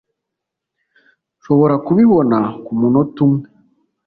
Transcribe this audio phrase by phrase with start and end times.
[1.39, 3.47] nshobora kubibona kumunota umwe